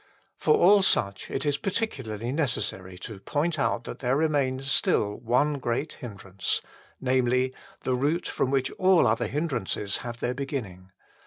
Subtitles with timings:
[0.35, 5.59] For all such it is particularly necessary to point out that there remains still one
[5.59, 6.59] great hindrance
[6.99, 10.91] namely, the root from which all other hindrances have their beginning.